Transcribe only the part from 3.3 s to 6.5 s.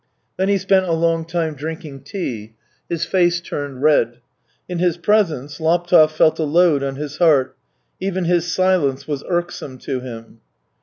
turned red. In his presence Laptev felt a